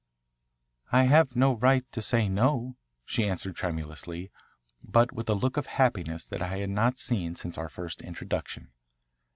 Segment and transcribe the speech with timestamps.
[0.91, 4.31] "I have no right to say no," she answered tremulously,
[4.83, 8.71] but with a look of happiness that I had not seen since our first introduction.